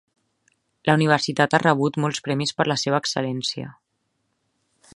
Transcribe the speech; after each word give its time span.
La 0.89 0.95
universitat 0.99 1.53
ha 1.53 1.59
rebut 1.63 1.99
molts 2.05 2.23
premis 2.29 2.55
per 2.61 2.67
la 2.71 2.79
seva 2.85 3.01
excel·lència. 3.05 3.69